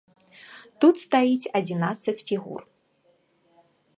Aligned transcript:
Тут 0.85 0.95
стаіць 1.05 1.51
адзінаццаць 1.59 2.17
фігур. 2.31 2.61